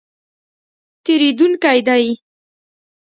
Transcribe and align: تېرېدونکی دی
تېرېدونکی 1.05 1.75
دی 1.87 2.05